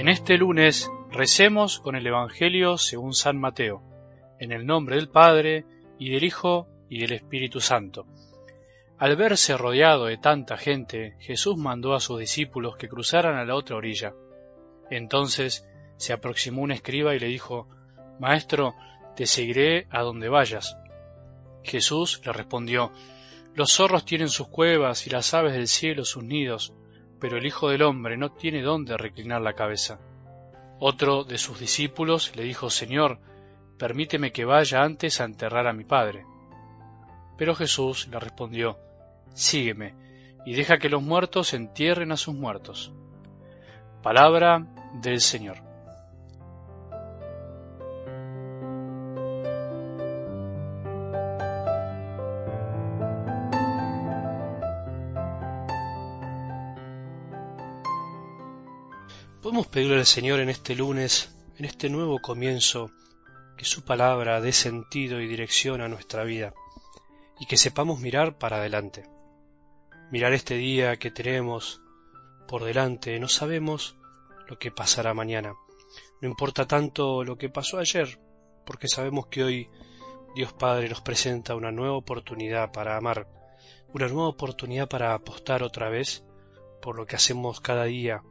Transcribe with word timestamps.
En 0.00 0.08
este 0.08 0.38
lunes 0.38 0.90
recemos 1.10 1.78
con 1.78 1.94
el 1.94 2.06
Evangelio 2.06 2.78
según 2.78 3.12
San 3.12 3.38
Mateo, 3.38 3.82
en 4.38 4.50
el 4.50 4.64
nombre 4.64 4.96
del 4.96 5.10
Padre, 5.10 5.66
y 5.98 6.08
del 6.08 6.24
Hijo, 6.24 6.68
y 6.88 7.00
del 7.00 7.12
Espíritu 7.12 7.60
Santo. 7.60 8.06
Al 8.96 9.14
verse 9.16 9.58
rodeado 9.58 10.06
de 10.06 10.16
tanta 10.16 10.56
gente, 10.56 11.16
Jesús 11.18 11.58
mandó 11.58 11.92
a 11.92 12.00
sus 12.00 12.18
discípulos 12.18 12.78
que 12.78 12.88
cruzaran 12.88 13.36
a 13.36 13.44
la 13.44 13.54
otra 13.54 13.76
orilla. 13.76 14.14
Entonces 14.88 15.68
se 15.98 16.14
aproximó 16.14 16.62
un 16.62 16.72
escriba 16.72 17.14
y 17.14 17.18
le 17.18 17.26
dijo, 17.26 17.68
Maestro, 18.18 18.74
te 19.16 19.26
seguiré 19.26 19.86
a 19.90 20.00
donde 20.00 20.30
vayas. 20.30 20.78
Jesús 21.62 22.22
le 22.24 22.32
respondió, 22.32 22.90
Los 23.54 23.74
zorros 23.74 24.06
tienen 24.06 24.30
sus 24.30 24.48
cuevas 24.48 25.06
y 25.06 25.10
las 25.10 25.34
aves 25.34 25.52
del 25.52 25.68
cielo 25.68 26.06
sus 26.06 26.24
nidos, 26.24 26.72
pero 27.20 27.36
el 27.36 27.46
Hijo 27.46 27.68
del 27.68 27.82
Hombre 27.82 28.16
no 28.16 28.30
tiene 28.32 28.62
dónde 28.62 28.96
reclinar 28.96 29.42
la 29.42 29.52
cabeza. 29.52 29.98
Otro 30.78 31.24
de 31.24 31.38
sus 31.38 31.60
discípulos 31.60 32.34
le 32.34 32.44
dijo, 32.44 32.70
Señor, 32.70 33.18
permíteme 33.78 34.32
que 34.32 34.44
vaya 34.44 34.82
antes 34.82 35.20
a 35.20 35.24
enterrar 35.24 35.66
a 35.66 35.72
mi 35.72 35.84
Padre. 35.84 36.24
Pero 37.36 37.54
Jesús 37.54 38.08
le 38.08 38.18
respondió, 38.18 38.78
Sígueme, 39.34 39.94
y 40.46 40.54
deja 40.54 40.78
que 40.78 40.88
los 40.88 41.02
muertos 41.02 41.52
entierren 41.54 42.12
a 42.12 42.16
sus 42.16 42.34
muertos. 42.34 42.92
Palabra 44.02 44.66
del 44.94 45.20
Señor. 45.20 45.69
Podemos 59.42 59.68
pedirle 59.68 59.96
al 59.96 60.04
Señor 60.04 60.40
en 60.40 60.50
este 60.50 60.74
lunes, 60.74 61.34
en 61.56 61.64
este 61.64 61.88
nuevo 61.88 62.18
comienzo, 62.18 62.90
que 63.56 63.64
su 63.64 63.82
palabra 63.86 64.38
dé 64.42 64.52
sentido 64.52 65.18
y 65.18 65.26
dirección 65.26 65.80
a 65.80 65.88
nuestra 65.88 66.24
vida 66.24 66.52
y 67.38 67.46
que 67.46 67.56
sepamos 67.56 68.00
mirar 68.00 68.36
para 68.36 68.58
adelante. 68.58 69.08
Mirar 70.10 70.34
este 70.34 70.56
día 70.56 70.98
que 70.98 71.10
tenemos 71.10 71.80
por 72.48 72.64
delante, 72.64 73.18
no 73.18 73.28
sabemos 73.28 73.96
lo 74.46 74.58
que 74.58 74.70
pasará 74.70 75.14
mañana. 75.14 75.54
No 76.20 76.28
importa 76.28 76.66
tanto 76.66 77.24
lo 77.24 77.38
que 77.38 77.48
pasó 77.48 77.78
ayer, 77.78 78.20
porque 78.66 78.88
sabemos 78.88 79.28
que 79.28 79.42
hoy 79.42 79.70
Dios 80.34 80.52
Padre 80.52 80.90
nos 80.90 81.00
presenta 81.00 81.54
una 81.54 81.72
nueva 81.72 81.96
oportunidad 81.96 82.72
para 82.72 82.94
amar, 82.98 83.26
una 83.94 84.06
nueva 84.06 84.28
oportunidad 84.28 84.86
para 84.86 85.14
apostar 85.14 85.62
otra 85.62 85.88
vez 85.88 86.24
por 86.82 86.94
lo 86.94 87.06
que 87.06 87.16
hacemos 87.16 87.62
cada 87.62 87.84
día 87.84 88.22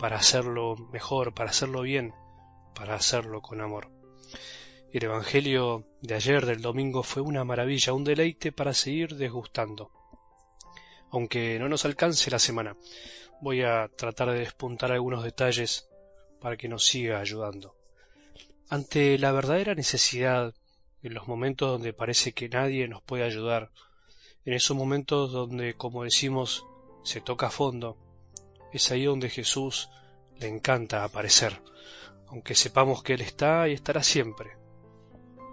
para 0.00 0.16
hacerlo 0.16 0.76
mejor, 0.90 1.34
para 1.34 1.50
hacerlo 1.50 1.82
bien, 1.82 2.14
para 2.74 2.94
hacerlo 2.94 3.42
con 3.42 3.60
amor. 3.60 3.90
El 4.92 5.04
Evangelio 5.04 5.84
de 6.00 6.14
ayer, 6.14 6.46
del 6.46 6.62
domingo, 6.62 7.02
fue 7.02 7.22
una 7.22 7.44
maravilla, 7.44 7.92
un 7.92 8.02
deleite 8.02 8.50
para 8.50 8.72
seguir 8.72 9.16
desgustando. 9.16 9.90
Aunque 11.10 11.58
no 11.58 11.68
nos 11.68 11.84
alcance 11.84 12.30
la 12.30 12.38
semana, 12.38 12.76
voy 13.42 13.62
a 13.62 13.90
tratar 13.94 14.30
de 14.30 14.38
despuntar 14.38 14.90
algunos 14.90 15.22
detalles 15.22 15.86
para 16.40 16.56
que 16.56 16.68
nos 16.68 16.86
siga 16.86 17.20
ayudando. 17.20 17.76
Ante 18.70 19.18
la 19.18 19.32
verdadera 19.32 19.74
necesidad, 19.74 20.54
en 21.02 21.12
los 21.12 21.28
momentos 21.28 21.72
donde 21.72 21.92
parece 21.92 22.32
que 22.32 22.48
nadie 22.48 22.88
nos 22.88 23.02
puede 23.02 23.24
ayudar, 23.24 23.70
en 24.46 24.54
esos 24.54 24.74
momentos 24.74 25.30
donde, 25.30 25.74
como 25.74 26.04
decimos, 26.04 26.64
se 27.04 27.20
toca 27.20 27.48
a 27.48 27.50
fondo, 27.50 27.98
es 28.72 28.90
ahí 28.90 29.04
donde 29.04 29.28
Jesús 29.28 29.90
le 30.38 30.48
encanta 30.48 31.04
aparecer, 31.04 31.60
aunque 32.28 32.54
sepamos 32.54 33.02
que 33.02 33.14
Él 33.14 33.20
está 33.20 33.68
y 33.68 33.72
estará 33.72 34.02
siempre. 34.02 34.56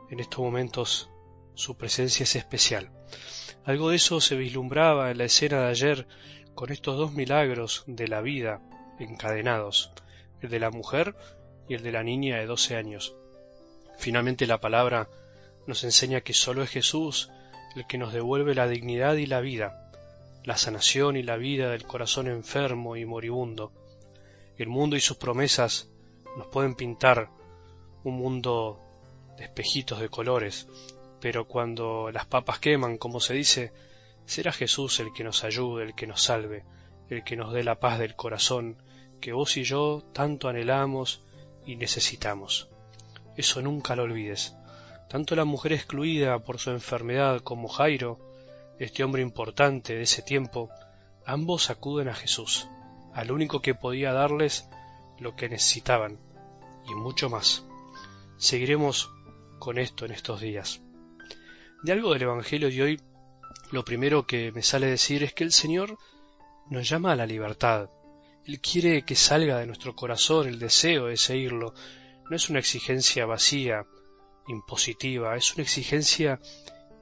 En 0.09 0.19
estos 0.19 0.39
momentos 0.39 1.09
su 1.53 1.75
presencia 1.75 2.23
es 2.23 2.35
especial. 2.35 2.91
Algo 3.65 3.89
de 3.89 3.97
eso 3.97 4.21
se 4.21 4.35
vislumbraba 4.35 5.11
en 5.11 5.17
la 5.17 5.25
escena 5.25 5.61
de 5.61 5.69
ayer 5.69 6.07
con 6.55 6.71
estos 6.71 6.97
dos 6.97 7.11
milagros 7.11 7.83
de 7.87 8.07
la 8.07 8.21
vida 8.21 8.61
encadenados, 8.99 9.91
el 10.41 10.49
de 10.49 10.59
la 10.59 10.71
mujer 10.71 11.15
y 11.67 11.73
el 11.73 11.83
de 11.83 11.91
la 11.91 12.03
niña 12.03 12.37
de 12.37 12.45
doce 12.45 12.75
años. 12.75 13.15
Finalmente 13.97 14.47
la 14.47 14.59
palabra 14.59 15.09
nos 15.65 15.83
enseña 15.83 16.21
que 16.21 16.33
solo 16.33 16.63
es 16.63 16.69
Jesús 16.69 17.29
el 17.75 17.85
que 17.85 17.97
nos 17.97 18.13
devuelve 18.13 18.55
la 18.55 18.67
dignidad 18.67 19.15
y 19.15 19.25
la 19.25 19.41
vida, 19.41 19.86
la 20.47 20.55
sanación 20.55 21.17
y 21.17 21.23
la 21.23 21.35
vida 21.35 21.71
del 21.71 21.83
corazón 21.83 22.27
enfermo 22.27 22.95
y 22.95 23.03
moribundo. 23.03 23.73
El 24.55 24.69
mundo 24.69 24.95
y 24.95 25.01
sus 25.01 25.17
promesas 25.17 25.89
nos 26.37 26.47
pueden 26.47 26.73
pintar 26.73 27.29
un 28.05 28.15
mundo 28.15 28.79
de 29.37 29.43
espejitos 29.43 29.99
de 29.99 30.07
colores, 30.07 30.69
pero 31.19 31.49
cuando 31.49 32.11
las 32.11 32.27
papas 32.27 32.59
queman, 32.59 32.97
como 32.97 33.19
se 33.19 33.33
dice, 33.33 33.73
será 34.23 34.53
Jesús 34.53 35.01
el 35.01 35.11
que 35.11 35.25
nos 35.25 35.43
ayude, 35.43 35.83
el 35.83 35.95
que 35.95 36.07
nos 36.07 36.23
salve, 36.23 36.63
el 37.09 37.25
que 37.25 37.35
nos 37.35 37.51
dé 37.51 37.65
la 37.65 37.81
paz 37.81 37.99
del 37.99 38.15
corazón 38.15 38.81
que 39.19 39.33
vos 39.33 39.57
y 39.57 39.65
yo 39.65 40.01
tanto 40.13 40.47
anhelamos 40.47 41.25
y 41.65 41.75
necesitamos. 41.75 42.69
Eso 43.35 43.61
nunca 43.61 43.97
lo 43.97 44.03
olvides. 44.03 44.55
Tanto 45.09 45.35
la 45.35 45.43
mujer 45.43 45.73
excluida 45.73 46.39
por 46.39 46.57
su 46.57 46.71
enfermedad 46.71 47.41
como 47.41 47.67
Jairo 47.67 48.26
este 48.79 49.03
hombre 49.03 49.21
importante 49.21 49.95
de 49.95 50.03
ese 50.03 50.21
tiempo, 50.21 50.69
ambos 51.25 51.69
acuden 51.69 52.09
a 52.09 52.15
Jesús, 52.15 52.67
al 53.13 53.31
único 53.31 53.61
que 53.61 53.75
podía 53.75 54.13
darles 54.13 54.69
lo 55.19 55.35
que 55.35 55.49
necesitaban, 55.49 56.19
y 56.87 56.93
mucho 56.93 57.29
más. 57.29 57.65
Seguiremos 58.37 59.09
con 59.59 59.77
esto 59.77 60.05
en 60.05 60.11
estos 60.11 60.41
días. 60.41 60.81
De 61.83 61.91
algo 61.91 62.13
del 62.13 62.23
Evangelio 62.23 62.69
de 62.69 62.83
hoy, 62.83 63.01
lo 63.71 63.83
primero 63.83 64.25
que 64.25 64.51
me 64.51 64.63
sale 64.63 64.87
decir 64.87 65.23
es 65.23 65.33
que 65.33 65.43
el 65.43 65.51
Señor 65.51 65.97
nos 66.69 66.87
llama 66.87 67.11
a 67.11 67.15
la 67.15 67.25
libertad. 67.25 67.89
Él 68.45 68.61
quiere 68.61 69.03
que 69.03 69.15
salga 69.15 69.59
de 69.59 69.67
nuestro 69.67 69.95
corazón 69.95 70.47
el 70.47 70.59
deseo 70.59 71.07
de 71.07 71.17
seguirlo. 71.17 71.73
No 72.29 72.35
es 72.35 72.49
una 72.49 72.59
exigencia 72.59 73.25
vacía, 73.25 73.85
impositiva, 74.47 75.35
es 75.35 75.53
una 75.55 75.63
exigencia 75.63 76.39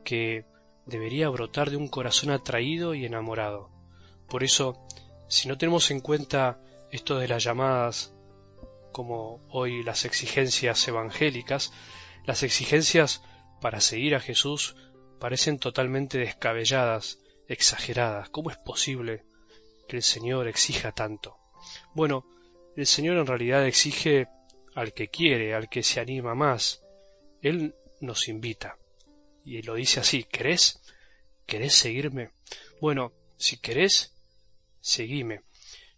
que 0.04 0.46
debería 0.86 1.30
brotar 1.30 1.70
de 1.70 1.78
un 1.78 1.88
corazón 1.88 2.32
atraído 2.32 2.94
y 2.94 3.06
enamorado. 3.06 3.70
Por 4.30 4.44
eso, 4.44 4.86
si 5.28 5.48
no 5.48 5.58
tenemos 5.58 5.92
en 5.92 6.00
cuenta 6.00 6.60
esto 6.92 7.18
de 7.18 7.28
las 7.28 7.44
llamadas, 7.44 8.14
como 8.92 9.46
hoy 9.50 9.84
las 9.84 10.06
exigencias 10.06 10.88
evangélicas, 10.88 11.74
las 12.26 12.44
exigencias 12.44 13.24
para 13.62 13.82
seguir 13.82 14.16
a 14.16 14.20
Jesús 14.20 14.76
parecen 15.20 15.60
totalmente 15.60 16.18
descabelladas, 16.18 17.20
exageradas. 17.48 18.30
¿Cómo 18.30 18.52
es 18.52 18.58
posible 18.58 19.24
que 19.88 19.98
el 19.98 20.04
Señor 20.04 20.48
exija 20.48 20.92
tanto? 20.92 21.38
Bueno, 21.94 22.26
el 22.76 22.86
Señor 22.86 23.18
en 23.18 23.28
realidad 23.28 23.66
exige 23.66 24.28
al 24.76 24.94
que 24.94 25.08
quiere, 25.08 25.56
al 25.56 25.70
que 25.70 25.84
se 25.84 26.00
anima 26.00 26.36
más. 26.36 26.84
Él 27.42 27.76
nos 28.02 28.28
invita 28.28 28.78
y 29.46 29.62
lo 29.62 29.76
dice 29.76 30.00
así, 30.00 30.24
¿querés? 30.24 30.82
¿Querés 31.46 31.76
seguirme? 31.76 32.32
Bueno, 32.82 33.14
si 33.38 33.58
querés, 33.58 34.12
seguime. 34.82 35.42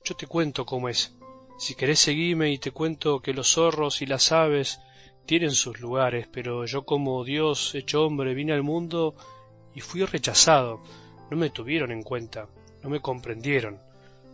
Yo 0.03 0.15
te 0.15 0.27
cuento 0.27 0.65
cómo 0.65 0.89
es. 0.89 1.13
Si 1.57 1.73
querés 1.73 1.99
seguirme 1.99 2.51
y 2.51 2.57
te 2.57 2.71
cuento 2.71 3.21
que 3.21 3.33
los 3.33 3.53
zorros 3.53 4.01
y 4.01 4.05
las 4.05 4.33
aves 4.33 4.79
tienen 5.25 5.51
sus 5.51 5.79
lugares, 5.79 6.27
pero 6.31 6.65
yo 6.65 6.85
como 6.85 7.23
Dios 7.23 7.73
hecho 7.73 8.05
hombre 8.05 8.33
vine 8.33 8.53
al 8.53 8.63
mundo 8.63 9.15
y 9.73 9.79
fui 9.79 10.03
rechazado. 10.03 10.83
No 11.31 11.37
me 11.37 11.49
tuvieron 11.49 11.91
en 11.91 12.03
cuenta, 12.03 12.49
no 12.83 12.89
me 12.89 12.99
comprendieron. 12.99 13.79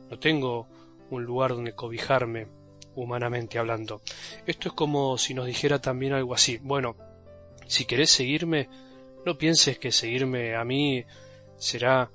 No 0.09 0.17
tengo 0.17 0.67
un 1.11 1.23
lugar 1.23 1.51
donde 1.51 1.73
cobijarme, 1.73 2.47
humanamente 2.95 3.59
hablando. 3.59 4.01
Esto 4.47 4.69
es 4.69 4.73
como 4.73 5.17
si 5.19 5.33
nos 5.33 5.45
dijera 5.45 5.79
también 5.79 6.13
algo 6.13 6.33
así. 6.33 6.57
Bueno, 6.61 6.95
si 7.67 7.85
querés 7.85 8.09
seguirme, 8.09 8.69
no 9.25 9.37
pienses 9.37 9.79
que 9.79 9.91
seguirme 9.91 10.55
a 10.55 10.63
mí 10.63 11.05
será 11.57 12.11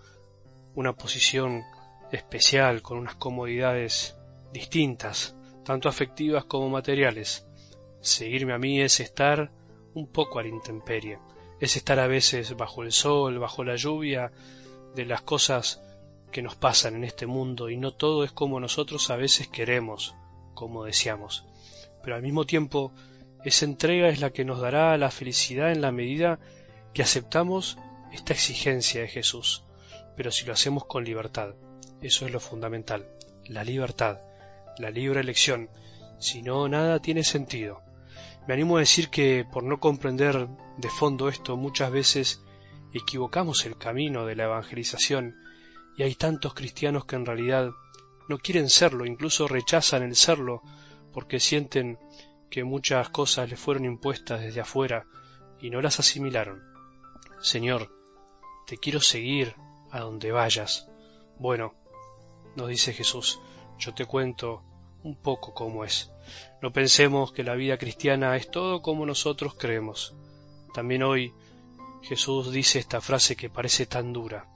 una 0.75 0.95
posición 0.95 1.63
especial 2.13 2.83
con 2.83 2.99
unas 2.99 3.15
comodidades 3.15 4.17
distintas, 4.53 5.35
tanto 5.65 5.89
afectivas 5.89 6.45
como 6.45 6.69
materiales. 6.69 7.47
Seguirme 8.01 8.53
a 8.53 8.59
mí 8.59 8.81
es 8.81 9.01
estar 9.01 9.51
un 9.95 10.07
poco 10.07 10.39
a 10.39 10.43
la 10.43 10.49
intemperie, 10.49 11.19
es 11.61 11.77
estar 11.77 11.99
a 11.99 12.07
veces 12.07 12.57
bajo 12.57 12.83
el 12.83 12.93
sol, 12.93 13.39
bajo 13.39 13.65
la 13.65 13.77
lluvia, 13.77 14.31
de 14.95 15.05
las 15.05 15.23
cosas 15.23 15.83
que 16.31 16.43
nos 16.43 16.57
pasan 16.57 16.97
en 16.97 17.05
este 17.05 17.27
mundo 17.27 17.71
y 17.71 17.77
no 17.77 17.93
todo 17.93 18.25
es 18.25 18.33
como 18.33 18.61
nosotros 18.61 19.11
a 19.11 19.17
veces 19.17 19.49
queremos, 19.49 20.15
como 20.55 20.85
deseamos. 20.85 21.45
Pero 22.03 22.17
al 22.17 22.23
mismo 22.23 22.45
tiempo, 22.45 22.93
esa 23.45 23.65
entrega 23.65 24.09
es 24.09 24.21
la 24.21 24.31
que 24.31 24.45
nos 24.45 24.61
dará 24.61 24.97
la 24.99 25.11
felicidad 25.11 25.73
en 25.73 25.81
la 25.81 25.93
medida 25.93 26.39
aceptamos 27.03 27.79
esta 28.13 28.33
exigencia 28.33 29.01
de 29.01 29.09
Jesús, 29.09 29.65
pero 30.17 30.31
si 30.31 30.45
lo 30.47 30.53
hacemos 30.53 30.85
con 30.85 31.05
libertad. 31.05 31.55
Eso 32.01 32.27
es 32.27 32.33
lo 32.33 32.41
fundamental, 32.41 33.09
la 33.47 33.65
libertad, 33.65 34.21
la 34.79 34.91
libre 34.91 35.21
elección. 35.21 35.69
Si 36.19 36.43
no, 36.43 36.69
nada 36.69 37.01
tiene 37.01 37.25
sentido. 37.25 37.83
Me 38.47 38.55
animo 38.55 38.77
a 38.77 38.81
decir 38.81 39.11
que 39.11 39.45
por 39.51 39.63
no 39.63 39.79
comprender 39.79 40.49
de 40.79 40.89
fondo 40.89 41.29
esto 41.29 41.57
muchas 41.57 41.91
veces 41.91 42.43
equivocamos 42.93 43.67
el 43.67 43.77
camino 43.77 44.25
de 44.27 44.37
la 44.37 44.45
evangelización 44.45 45.37
y 45.97 46.03
hay 46.03 46.15
tantos 46.15 46.55
cristianos 46.55 47.05
que 47.05 47.17
en 47.17 47.27
realidad 47.27 47.71
no 48.29 48.39
quieren 48.39 48.71
serlo, 48.71 49.05
incluso 49.05 49.49
rechazan 49.49 50.03
el 50.03 50.17
serlo 50.17 50.63
porque 51.13 51.41
sienten 51.41 51.99
que 52.51 52.65
muchas 52.65 53.11
cosas 53.11 53.51
les 53.51 53.59
fueron 53.59 53.85
impuestas 53.85 54.41
desde 54.41 54.61
afuera 54.61 55.07
y 55.61 55.71
no 55.71 55.81
las 55.81 55.99
asimilaron. 55.99 56.68
Señor, 57.41 57.91
te 58.67 58.79
quiero 58.79 59.01
seguir 59.01 59.55
a 59.91 60.01
donde 60.01 60.33
vayas. 60.33 60.89
Bueno, 61.39 61.75
nos 62.57 62.69
dice 62.69 62.93
Jesús, 62.93 63.41
yo 63.79 63.95
te 63.95 64.07
cuento 64.07 64.63
un 65.05 65.17
poco 65.17 65.55
cómo 65.55 65.85
es. 65.85 66.11
No 66.61 66.73
pensemos 66.73 67.33
que 67.33 67.45
la 67.45 67.55
vida 67.55 67.79
cristiana 67.79 68.37
es 68.37 68.51
todo 68.51 68.83
como 68.83 69.07
nosotros 69.07 69.55
creemos. 69.55 70.15
También 70.75 71.03
hoy 71.03 71.33
Jesús 72.03 72.53
dice 72.53 72.79
esta 72.79 73.01
frase 73.01 73.37
que 73.37 73.51
parece 73.51 73.87
tan 73.87 74.13
dura. 74.13 74.47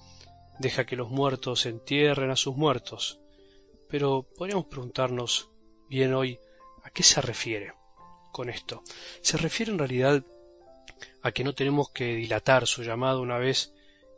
Deja 0.58 0.85
que 0.85 0.96
los 0.96 1.08
muertos 1.08 1.67
entierren 1.67 2.31
a 2.31 2.37
sus 2.37 2.56
muertos. 2.56 3.20
Pero 3.88 4.26
podríamos 4.37 4.67
preguntarnos 4.67 5.50
bien 5.88 6.14
hoy 6.14 6.38
a 6.82 6.90
qué 6.90 7.02
se 7.02 7.20
refiere 7.20 7.75
con 8.32 8.50
esto. 8.50 8.82
Se 9.20 9.37
refiere 9.37 9.70
en 9.70 9.78
realidad 9.78 10.25
a 11.22 11.32
que 11.32 11.44
no 11.44 11.54
tenemos 11.54 11.90
que 11.90 12.14
dilatar 12.16 12.66
su 12.66 12.82
llamado 12.82 13.22
una 13.22 13.38
vez 13.38 13.72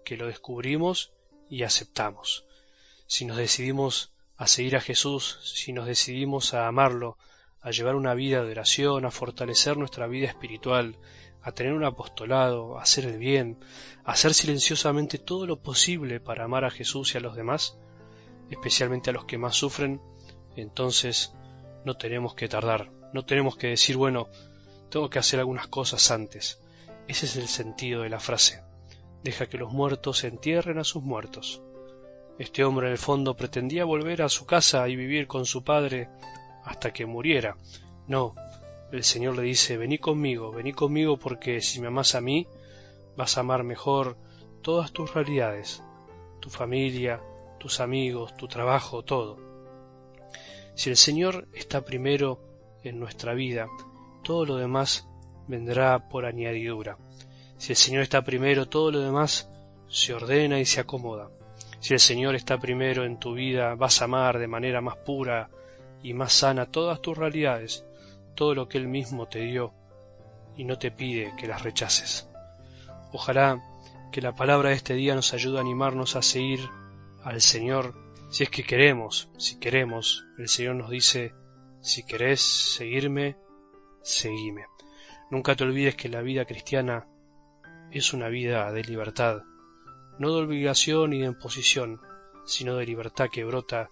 que 0.05 0.17
lo 0.17 0.27
descubrimos 0.27 1.13
y 1.49 1.63
aceptamos. 1.63 2.45
Si 3.07 3.25
nos 3.25 3.37
decidimos 3.37 4.13
a 4.37 4.47
seguir 4.47 4.77
a 4.77 4.81
Jesús, 4.81 5.39
si 5.43 5.73
nos 5.73 5.87
decidimos 5.87 6.55
a 6.55 6.67
amarlo, 6.67 7.17
a 7.61 7.71
llevar 7.71 7.95
una 7.95 8.15
vida 8.15 8.43
de 8.43 8.51
oración, 8.51 9.05
a 9.05 9.11
fortalecer 9.11 9.77
nuestra 9.77 10.07
vida 10.07 10.29
espiritual, 10.29 10.99
a 11.43 11.53
tener 11.53 11.73
un 11.73 11.85
apostolado, 11.85 12.79
a 12.79 12.83
hacer 12.83 13.05
el 13.05 13.19
bien, 13.19 13.59
a 14.05 14.13
hacer 14.13 14.35
silenciosamente 14.35 15.19
todo 15.19 15.47
lo 15.47 15.61
posible 15.61 16.21
para 16.21 16.45
amar 16.45 16.65
a 16.65 16.71
Jesús 16.71 17.15
y 17.15 17.19
a 17.19 17.21
los 17.21 17.37
demás, 17.37 17.79
especialmente 18.51 19.11
a 19.11 19.13
los 19.13 19.27
que 19.27 19.39
más 19.39 19.55
sufren, 19.55 20.01
entonces 20.57 21.35
no 21.85 21.97
tenemos 21.97 22.35
que 22.35 22.49
tardar, 22.49 22.91
no 23.13 23.25
tenemos 23.25 23.57
que 23.57 23.69
decir, 23.69 23.97
bueno, 23.97 24.29
tengo 24.91 25.11
que 25.11 25.19
hacer 25.19 25.39
algunas 25.41 25.69
cosas 25.69 26.11
antes. 26.11 26.61
Ese 27.07 27.27
es 27.27 27.37
el 27.37 27.49
sentido 27.49 28.03
de 28.03 28.09
la 28.09 28.21
frase. 28.21 28.63
Deja 29.23 29.47
que 29.47 29.59
los 29.59 29.73
muertos 29.73 30.25
entierren 30.25 30.79
a 30.79 30.85
sus 30.85 31.03
muertos. 31.03 31.63
Este 32.39 32.65
hombre 32.65 32.87
en 32.87 32.93
el 32.93 32.99
fondo 32.99 33.37
pretendía 33.37 33.85
volver 33.85 34.23
a 34.23 34.29
su 34.29 34.47
casa 34.47 34.89
y 34.89 34.97
vivir 34.97 35.27
con 35.27 35.47
su 35.47 35.63
padre 35.63 36.09
hasta 36.65 36.93
que 36.93 37.07
muriera. 37.07 37.57
No, 38.09 38.35
el 38.91 39.05
Señor 39.05 39.37
le 39.37 39.43
dice, 39.43 39.77
vení 39.77 39.99
conmigo, 39.99 40.51
vení 40.51 40.73
conmigo 40.73 41.19
porque 41.19 41.61
si 41.61 41.81
me 41.81 41.89
amas 41.89 42.15
a 42.15 42.21
mí, 42.21 42.47
vas 43.17 43.37
a 43.37 43.41
amar 43.41 43.65
mejor 43.65 44.17
todas 44.63 44.93
tus 44.93 45.15
realidades, 45.15 45.83
tu 46.41 46.51
familia, 46.51 47.21
tus 47.59 47.81
amigos, 47.81 48.37
tu 48.37 48.49
trabajo, 48.49 49.03
todo. 49.03 49.39
Si 50.75 50.91
el 50.91 50.97
Señor 50.97 51.49
está 51.55 51.85
primero 51.85 52.41
en 52.83 52.99
nuestra 52.99 53.35
vida, 53.35 53.69
todo 54.23 54.45
lo 54.45 54.57
demás 54.57 55.09
vendrá 55.47 56.09
por 56.09 56.25
añadidura. 56.25 56.99
Si 57.57 57.73
el 57.73 57.77
Señor 57.77 58.03
está 58.03 58.23
primero, 58.23 58.67
todo 58.67 58.91
lo 58.91 59.01
demás 59.01 59.51
se 59.89 60.15
ordena 60.15 60.59
y 60.61 60.65
se 60.65 60.81
acomoda. 60.81 61.31
Si 61.81 61.93
el 61.93 62.01
Señor 62.01 62.35
está 62.35 62.59
primero 62.59 63.05
en 63.05 63.19
tu 63.19 63.35
vida, 63.35 63.75
vas 63.75 64.01
a 64.01 64.07
amar 64.07 64.39
de 64.39 64.47
manera 64.47 64.81
más 64.81 64.97
pura 64.97 65.51
y 66.03 66.15
más 66.15 66.33
sana 66.33 66.67
todas 66.67 67.01
tus 67.01 67.17
realidades, 67.17 67.85
todo 68.35 68.55
lo 68.55 68.69
que 68.69 68.79
Él 68.79 68.89
mismo 68.89 69.27
te 69.27 69.41
dio, 69.41 69.73
y 70.57 70.65
no 70.65 70.79
te 70.79 70.91
pide 70.91 71.33
que 71.39 71.47
las 71.47 71.63
rechaces. 71.63 72.29
Ojalá 73.13 73.63
que 74.13 74.21
la 74.21 74.35
palabra 74.35 74.71
de 74.71 74.77
este 74.77 74.95
día 74.95 75.15
nos 75.15 75.35
ayude 75.35 75.59
a 75.59 75.61
animarnos 75.61 76.17
a 76.17 76.23
seguir 76.23 76.61
al 77.23 77.41
Señor, 77.41 77.95
si 78.31 78.45
es 78.45 78.51
que 78.51 78.65
queremos, 78.65 79.29
si 79.39 79.59
queremos, 79.59 80.25
el 80.39 80.49
Señor 80.49 80.77
nos 80.77 80.91
dice, 80.91 81.35
si 81.81 82.05
querés 82.05 82.41
seguirme, 82.41 83.37
seguime. 84.03 84.67
Nunca 85.35 85.57
te 85.57 85.65
olvides 85.65 85.97
que 85.97 86.09
la 86.09 86.23
vida 86.23 86.45
cristiana 86.45 87.09
es 87.91 88.13
una 88.13 88.29
vida 88.29 88.71
de 88.71 88.85
libertad, 88.85 89.43
no 90.21 90.33
de 90.33 90.45
obligación 90.45 91.11
ni 91.11 91.23
de 91.23 91.27
imposición, 91.27 92.01
sino 92.47 92.77
de 92.77 92.87
libertad 92.87 93.31
que 93.33 93.43
brota 93.43 93.91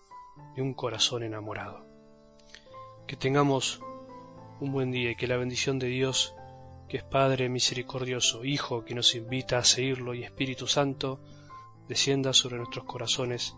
de 0.54 0.62
un 0.62 0.72
corazón 0.72 1.24
enamorado. 1.24 1.84
Que 3.08 3.16
tengamos 3.16 3.80
un 4.60 4.70
buen 4.70 4.92
día 4.92 5.10
y 5.10 5.16
que 5.16 5.26
la 5.26 5.36
bendición 5.36 5.80
de 5.80 5.88
Dios, 5.88 6.32
que 6.88 6.98
es 6.98 7.02
Padre 7.02 7.48
misericordioso, 7.48 8.44
Hijo 8.44 8.84
que 8.84 8.94
nos 8.94 9.16
invita 9.16 9.58
a 9.58 9.64
seguirlo 9.64 10.14
y 10.14 10.22
Espíritu 10.22 10.68
Santo, 10.68 11.20
descienda 11.88 12.32
sobre 12.34 12.58
nuestros 12.58 12.84
corazones 12.84 13.56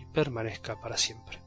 y 0.00 0.04
permanezca 0.04 0.80
para 0.80 0.96
siempre. 0.96 1.43